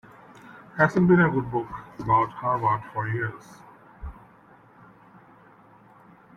[0.77, 1.67] Hasn't been a good book
[1.99, 3.61] about Harvard for years.